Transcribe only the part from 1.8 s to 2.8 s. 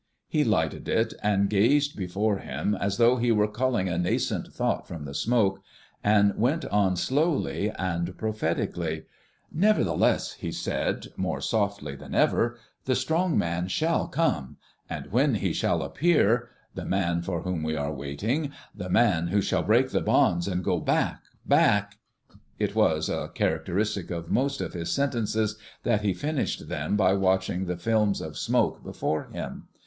before him